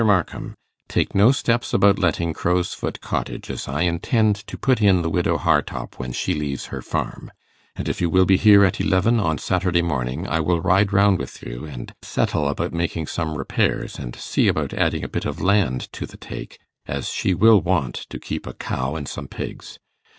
[0.03, 0.55] MARKHAM,
[0.87, 5.37] Take no steps about letting Crowsfoot Cottage, as I intend to put in the widow
[5.37, 7.31] Hartopp when she leaves her farm;
[7.75, 11.19] and if you will be here at eleven on Saturday morning, I will ride round
[11.19, 15.39] with you, and settle about making some repairs, and see about adding a bit of
[15.39, 16.57] land to the take,
[16.87, 19.77] as she will want to keep a cow and some pigs.